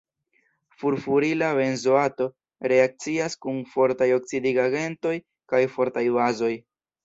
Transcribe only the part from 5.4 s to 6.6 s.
kaj fortaj bazoj.